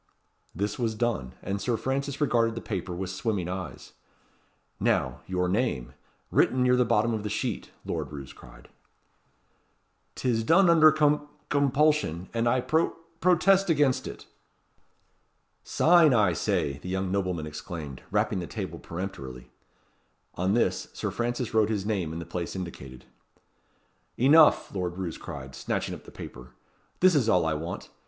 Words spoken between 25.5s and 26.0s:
snatching